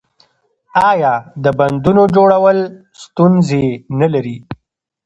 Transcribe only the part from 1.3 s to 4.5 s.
د بندونو جوړول ستونزې نلري؟